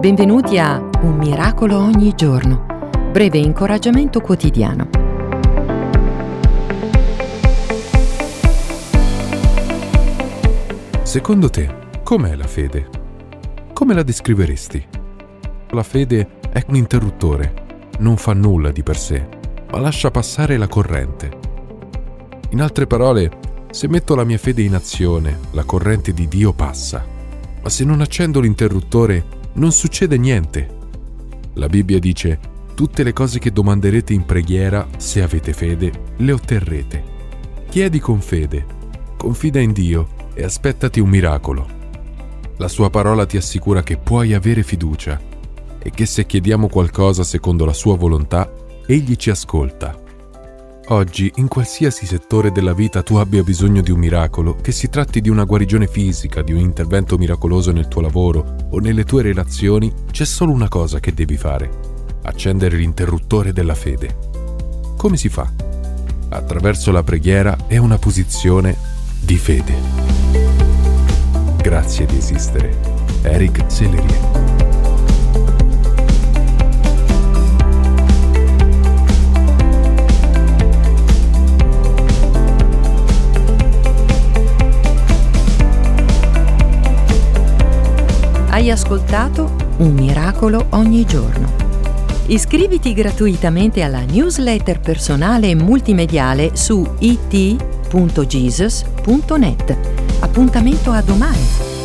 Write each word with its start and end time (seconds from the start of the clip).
Benvenuti 0.00 0.58
a 0.58 0.78
Un 1.00 1.16
miracolo 1.16 1.76
ogni 1.76 2.14
giorno, 2.14 2.66
breve 3.10 3.38
incoraggiamento 3.38 4.20
quotidiano. 4.20 4.88
Secondo 11.02 11.50
te, 11.50 11.74
com'è 12.04 12.36
la 12.36 12.46
fede? 12.46 12.88
Come 13.72 13.92
la 13.92 14.04
descriveresti? 14.04 14.86
La 15.70 15.82
fede 15.82 16.28
è 16.48 16.62
un 16.68 16.76
interruttore, 16.76 17.88
non 17.98 18.16
fa 18.16 18.34
nulla 18.34 18.70
di 18.70 18.84
per 18.84 18.96
sé, 18.96 19.26
ma 19.72 19.80
lascia 19.80 20.12
passare 20.12 20.56
la 20.58 20.68
corrente. 20.68 21.30
In 22.50 22.62
altre 22.62 22.86
parole, 22.86 23.32
se 23.72 23.88
metto 23.88 24.14
la 24.14 24.22
mia 24.22 24.38
fede 24.38 24.62
in 24.62 24.76
azione, 24.76 25.40
la 25.50 25.64
corrente 25.64 26.12
di 26.12 26.28
Dio 26.28 26.52
passa, 26.52 27.04
ma 27.60 27.68
se 27.68 27.84
non 27.84 28.00
accendo 28.00 28.38
l'interruttore, 28.38 29.37
non 29.58 29.72
succede 29.72 30.16
niente. 30.16 30.76
La 31.54 31.66
Bibbia 31.66 31.98
dice, 31.98 32.38
tutte 32.74 33.02
le 33.02 33.12
cose 33.12 33.38
che 33.38 33.52
domanderete 33.52 34.12
in 34.12 34.24
preghiera, 34.24 34.86
se 34.96 35.20
avete 35.20 35.52
fede, 35.52 36.14
le 36.16 36.32
otterrete. 36.32 37.04
Chiedi 37.68 37.98
con 37.98 38.20
fede, 38.20 38.64
confida 39.16 39.58
in 39.60 39.72
Dio 39.72 40.08
e 40.32 40.44
aspettati 40.44 41.00
un 41.00 41.08
miracolo. 41.08 41.66
La 42.56 42.68
sua 42.68 42.88
parola 42.90 43.26
ti 43.26 43.36
assicura 43.36 43.82
che 43.82 43.96
puoi 43.96 44.32
avere 44.32 44.62
fiducia 44.62 45.20
e 45.78 45.90
che 45.90 46.06
se 46.06 46.24
chiediamo 46.24 46.68
qualcosa 46.68 47.24
secondo 47.24 47.64
la 47.64 47.72
sua 47.72 47.96
volontà, 47.96 48.50
Egli 48.86 49.16
ci 49.16 49.30
ascolta. 49.30 50.07
Oggi, 50.90 51.30
in 51.36 51.48
qualsiasi 51.48 52.06
settore 52.06 52.50
della 52.50 52.72
vita 52.72 53.02
tu 53.02 53.16
abbia 53.16 53.42
bisogno 53.42 53.82
di 53.82 53.90
un 53.90 53.98
miracolo, 53.98 54.54
che 54.54 54.72
si 54.72 54.88
tratti 54.88 55.20
di 55.20 55.28
una 55.28 55.44
guarigione 55.44 55.86
fisica, 55.86 56.40
di 56.40 56.52
un 56.52 56.60
intervento 56.60 57.18
miracoloso 57.18 57.72
nel 57.72 57.88
tuo 57.88 58.00
lavoro 58.00 58.56
o 58.70 58.78
nelle 58.78 59.04
tue 59.04 59.20
relazioni, 59.20 59.92
c'è 60.10 60.24
solo 60.24 60.50
una 60.50 60.68
cosa 60.68 60.98
che 60.98 61.12
devi 61.12 61.36
fare. 61.36 61.70
Accendere 62.22 62.78
l'interruttore 62.78 63.52
della 63.52 63.74
fede. 63.74 64.16
Come 64.96 65.18
si 65.18 65.28
fa? 65.28 65.52
Attraverso 66.30 66.90
la 66.90 67.02
preghiera 67.02 67.66
e 67.66 67.76
una 67.76 67.98
posizione 67.98 68.74
di 69.20 69.36
fede. 69.36 69.74
Grazie 71.58 72.06
di 72.06 72.16
esistere. 72.16 72.74
Eric 73.24 73.62
Sellerie. 73.66 74.67
Hai 88.58 88.72
ascoltato 88.72 89.54
Un 89.76 89.92
miracolo 89.92 90.66
ogni 90.70 91.06
giorno. 91.06 91.48
Iscriviti 92.26 92.92
gratuitamente 92.92 93.84
alla 93.84 94.00
newsletter 94.00 94.80
personale 94.80 95.50
e 95.50 95.54
multimediale 95.54 96.56
su 96.56 96.84
it.jesus.net. 96.98 97.86
Appuntamento 100.18 100.90
a 100.90 101.00
domani. 101.02 101.77